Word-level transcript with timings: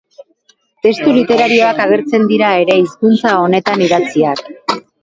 Testu 0.87 1.11
literarioak 1.17 1.83
agertzen 1.87 2.27
dira 2.35 2.51
ere 2.65 2.81
hizkuntza 2.81 3.39
honetan 3.47 3.89
idatziak. 3.91 4.47